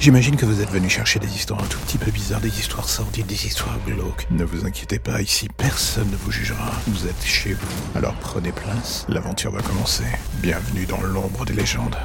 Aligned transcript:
J'imagine 0.00 0.34
que 0.34 0.46
vous 0.46 0.62
êtes 0.62 0.70
venu 0.70 0.88
chercher 0.88 1.18
des 1.18 1.28
histoires 1.28 1.62
un 1.62 1.66
tout 1.66 1.78
petit 1.80 1.98
peu 1.98 2.10
bizarres, 2.10 2.40
des 2.40 2.58
histoires 2.58 2.88
sordides, 2.88 3.26
des 3.26 3.44
histoires 3.44 3.78
glauques. 3.84 4.26
Ne 4.30 4.44
vous 4.44 4.64
inquiétez 4.64 4.98
pas, 4.98 5.20
ici 5.20 5.46
personne 5.58 6.10
ne 6.10 6.16
vous 6.16 6.30
jugera. 6.30 6.72
Vous 6.86 7.06
êtes 7.06 7.22
chez 7.22 7.52
vous. 7.52 7.68
Alors 7.94 8.14
prenez 8.14 8.50
place, 8.50 9.04
l'aventure 9.10 9.52
va 9.52 9.60
commencer. 9.60 10.04
Bienvenue 10.40 10.86
dans 10.86 11.02
l'ombre 11.02 11.44
des 11.44 11.52
légendes. 11.52 11.96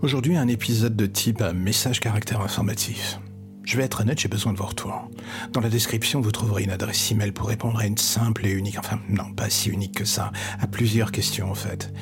Aujourd'hui, 0.00 0.36
un 0.36 0.46
épisode 0.46 0.94
de 0.94 1.06
type 1.06 1.42
message 1.52 1.98
caractère 1.98 2.40
informatif. 2.40 3.18
Je 3.64 3.76
vais 3.76 3.82
être 3.82 4.02
honnête, 4.02 4.20
j'ai 4.20 4.28
besoin 4.28 4.52
de 4.52 4.58
vos 4.58 4.66
retours. 4.66 5.10
Dans 5.52 5.60
la 5.60 5.68
description, 5.68 6.20
vous 6.20 6.30
trouverez 6.30 6.62
une 6.62 6.70
adresse 6.70 7.10
email 7.10 7.32
pour 7.32 7.48
répondre 7.48 7.80
à 7.80 7.86
une 7.86 7.98
simple 7.98 8.46
et 8.46 8.50
unique, 8.52 8.78
enfin 8.78 9.00
non, 9.08 9.32
pas 9.34 9.50
si 9.50 9.70
unique 9.70 9.96
que 9.96 10.04
ça, 10.04 10.30
à 10.60 10.68
plusieurs 10.68 11.10
questions 11.10 11.50
en 11.50 11.54
fait. 11.54 11.92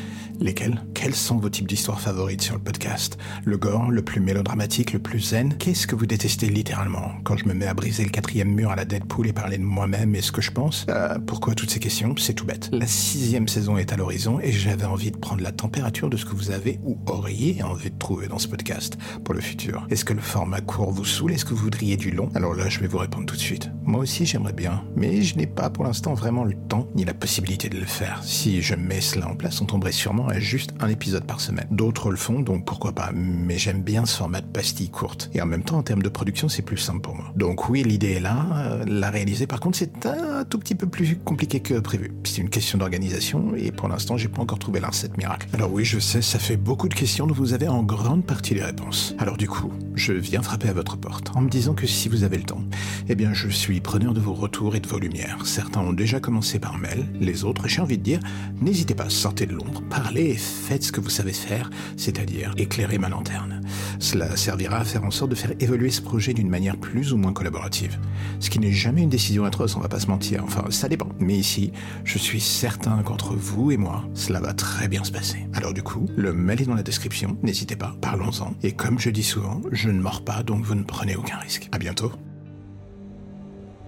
Lesquelles 0.40 0.82
Quels 0.94 1.14
sont 1.14 1.36
vos 1.36 1.48
types 1.48 1.68
d'histoires 1.68 2.00
favorites 2.00 2.42
sur 2.42 2.54
le 2.54 2.60
podcast 2.60 3.18
Le 3.44 3.56
gore, 3.56 3.90
le 3.90 4.02
plus 4.02 4.20
mélodramatique, 4.20 4.92
le 4.92 4.98
plus 4.98 5.20
zen 5.20 5.56
Qu'est-ce 5.58 5.86
que 5.86 5.94
vous 5.94 6.06
détestez 6.06 6.48
littéralement 6.48 7.12
Quand 7.24 7.36
je 7.36 7.46
me 7.46 7.54
mets 7.54 7.66
à 7.66 7.74
briser 7.74 8.04
le 8.04 8.10
quatrième 8.10 8.52
mur 8.52 8.70
à 8.70 8.76
la 8.76 8.84
Deadpool 8.84 9.26
et 9.28 9.32
parler 9.32 9.58
de 9.58 9.62
moi-même 9.62 10.14
et 10.14 10.22
ce 10.22 10.32
que 10.32 10.42
je 10.42 10.50
pense 10.50 10.86
euh, 10.88 11.18
Pourquoi 11.26 11.54
toutes 11.54 11.70
ces 11.70 11.80
questions? 11.80 12.14
C'est 12.18 12.34
tout 12.34 12.46
bête. 12.46 12.68
La 12.72 12.86
sixième 12.86 13.48
saison 13.48 13.76
est 13.78 13.92
à 13.92 13.96
l'horizon 13.96 14.40
et 14.40 14.52
j'avais 14.52 14.84
envie 14.84 15.10
de 15.10 15.16
prendre 15.16 15.42
la 15.42 15.52
température 15.52 16.10
de 16.10 16.16
ce 16.16 16.24
que 16.24 16.34
vous 16.34 16.50
avez 16.50 16.78
ou 16.84 16.98
auriez 17.06 17.62
envie 17.62 17.90
de 17.90 17.98
trouver 17.98 18.28
dans 18.28 18.38
ce 18.38 18.48
podcast 18.48 18.96
pour 19.24 19.34
le 19.34 19.40
futur. 19.40 19.86
Est-ce 19.90 20.04
que 20.04 20.12
le 20.12 20.20
format 20.20 20.60
court 20.60 20.92
vous 20.92 21.04
saoule? 21.04 21.32
Est-ce 21.32 21.44
que 21.44 21.54
vous 21.54 21.64
voudriez 21.64 21.96
du 21.96 22.10
long? 22.10 22.28
Alors 22.34 22.54
là, 22.54 22.68
je 22.68 22.80
vais 22.80 22.86
vous 22.86 22.98
répondre 22.98 23.26
tout 23.26 23.36
de 23.36 23.40
suite. 23.40 23.70
Moi 23.86 24.00
aussi, 24.00 24.26
j'aimerais 24.26 24.52
bien, 24.52 24.82
mais 24.96 25.22
je 25.22 25.36
n'ai 25.36 25.46
pas 25.46 25.70
pour 25.70 25.84
l'instant 25.84 26.14
vraiment 26.14 26.42
le 26.42 26.54
temps 26.54 26.88
ni 26.96 27.04
la 27.04 27.14
possibilité 27.14 27.68
de 27.68 27.78
le 27.78 27.86
faire. 27.86 28.20
Si 28.24 28.60
je 28.60 28.74
mets 28.74 29.00
cela 29.00 29.28
en 29.28 29.36
place, 29.36 29.60
on 29.60 29.64
tomberait 29.64 29.92
sûrement 29.92 30.26
à 30.26 30.40
juste 30.40 30.74
un 30.80 30.88
épisode 30.88 31.24
par 31.24 31.40
semaine. 31.40 31.68
D'autres 31.70 32.10
le 32.10 32.16
font, 32.16 32.40
donc 32.40 32.64
pourquoi 32.64 32.92
pas. 32.92 33.12
Mais 33.14 33.58
j'aime 33.58 33.82
bien 33.82 34.04
ce 34.04 34.16
format 34.16 34.40
de 34.40 34.46
pastille 34.46 34.90
courte. 34.90 35.30
Et 35.34 35.40
en 35.40 35.46
même 35.46 35.62
temps, 35.62 35.78
en 35.78 35.84
termes 35.84 36.02
de 36.02 36.08
production, 36.08 36.48
c'est 36.48 36.62
plus 36.62 36.78
simple 36.78 37.00
pour 37.00 37.14
moi. 37.14 37.26
Donc 37.36 37.68
oui, 37.68 37.84
l'idée 37.84 38.14
est 38.14 38.20
là. 38.20 38.46
Euh, 38.56 38.84
la 38.88 39.10
réaliser, 39.10 39.46
par 39.46 39.60
contre, 39.60 39.78
c'est 39.78 40.04
un 40.04 40.44
tout 40.44 40.58
petit 40.58 40.74
peu 40.74 40.88
plus 40.88 41.16
compliqué 41.18 41.60
que 41.60 41.78
prévu. 41.78 42.12
C'est 42.24 42.42
une 42.42 42.50
question 42.50 42.78
d'organisation 42.78 43.54
et 43.54 43.70
pour 43.70 43.88
l'instant, 43.88 44.16
j'ai 44.16 44.28
pas 44.28 44.42
encore 44.42 44.58
trouvé 44.58 44.80
la 44.80 44.88
recette 44.88 45.16
miracle. 45.16 45.46
Alors 45.52 45.72
oui, 45.72 45.84
je 45.84 46.00
sais, 46.00 46.22
ça 46.22 46.40
fait 46.40 46.56
beaucoup 46.56 46.88
de 46.88 46.94
questions 46.94 47.28
dont 47.28 47.34
vous 47.34 47.52
avez 47.52 47.68
en 47.68 47.84
grande 47.84 48.24
partie 48.24 48.54
les 48.54 48.64
réponses. 48.64 49.14
Alors 49.18 49.36
du 49.36 49.46
coup, 49.46 49.72
je 49.94 50.12
viens 50.12 50.42
frapper 50.42 50.68
à 50.68 50.72
votre 50.72 50.96
porte 50.96 51.30
en 51.36 51.40
me 51.40 51.48
disant 51.48 51.74
que 51.74 51.86
si 51.86 52.08
vous 52.08 52.24
avez 52.24 52.36
le 52.36 52.42
temps, 52.42 52.62
eh 53.08 53.14
bien 53.14 53.32
je 53.32 53.48
suis 53.48 53.80
preneur 53.80 54.14
de 54.14 54.20
vos 54.20 54.34
retours 54.34 54.76
et 54.76 54.80
de 54.80 54.88
vos 54.88 54.98
lumières. 54.98 55.38
Certains 55.44 55.80
ont 55.80 55.92
déjà 55.92 56.20
commencé 56.20 56.58
par 56.58 56.78
mail, 56.78 57.06
les 57.20 57.44
autres, 57.44 57.68
j'ai 57.68 57.80
envie 57.80 57.98
de 57.98 58.02
dire, 58.02 58.20
n'hésitez 58.60 58.94
pas, 58.94 59.08
sortez 59.10 59.46
de 59.46 59.54
l'ombre, 59.54 59.82
parlez 59.88 60.30
et 60.30 60.36
faites 60.36 60.84
ce 60.84 60.92
que 60.92 61.00
vous 61.00 61.10
savez 61.10 61.32
faire, 61.32 61.70
c'est-à-dire 61.96 62.52
éclairer 62.56 62.98
ma 62.98 63.08
lanterne. 63.08 63.60
Cela 63.98 64.36
servira 64.36 64.78
à 64.78 64.84
faire 64.84 65.04
en 65.04 65.10
sorte 65.10 65.30
de 65.30 65.36
faire 65.36 65.52
évoluer 65.60 65.90
ce 65.90 66.02
projet 66.02 66.34
d'une 66.34 66.48
manière 66.48 66.76
plus 66.76 67.12
ou 67.12 67.16
moins 67.16 67.32
collaborative. 67.32 67.98
Ce 68.40 68.50
qui 68.50 68.58
n'est 68.58 68.72
jamais 68.72 69.02
une 69.02 69.08
décision 69.08 69.44
atroce, 69.44 69.76
on 69.76 69.80
va 69.80 69.88
pas 69.88 70.00
se 70.00 70.08
mentir, 70.08 70.42
enfin 70.44 70.64
ça 70.70 70.88
dépend. 70.88 71.08
Mais 71.18 71.36
ici, 71.36 71.72
je 72.04 72.18
suis 72.18 72.40
certain 72.40 73.02
qu'entre 73.02 73.34
vous 73.34 73.70
et 73.70 73.76
moi, 73.76 74.04
cela 74.14 74.40
va 74.40 74.52
très 74.52 74.88
bien 74.88 75.04
se 75.04 75.12
passer. 75.12 75.46
Alors 75.52 75.72
du 75.72 75.82
coup, 75.82 76.06
le 76.16 76.32
mail 76.32 76.62
est 76.62 76.66
dans 76.66 76.74
la 76.74 76.82
description, 76.82 77.36
n'hésitez 77.42 77.76
pas, 77.76 77.96
parlons-en. 78.00 78.54
Et 78.62 78.72
comme 78.72 78.98
je 78.98 79.10
dis 79.10 79.22
souvent, 79.22 79.60
je 79.72 79.90
ne 79.90 80.00
mords 80.00 80.24
pas, 80.24 80.42
donc 80.42 80.64
vous 80.64 80.74
ne 80.74 80.84
prenez 80.84 81.16
aucun 81.16 81.38
risque. 81.38 81.68
À 81.72 81.78
bientôt. 81.78 82.12